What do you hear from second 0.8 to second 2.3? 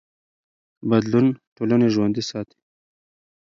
بدلون ټولنې ژوندي